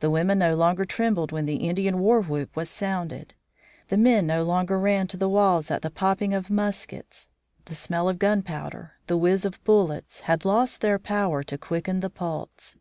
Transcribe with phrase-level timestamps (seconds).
[0.00, 3.32] The women no longer trembled when the Indian war whoop sounded.
[3.88, 7.30] The men no longer ran to the walls at the popping of muskets.
[7.64, 12.10] The smell of gunpowder, the whiz of bullets, had lost their power to quicken the
[12.10, 12.76] pulse.